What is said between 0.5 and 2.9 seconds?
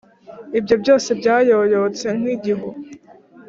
Ibyo byose byayoyotse nk’igihu,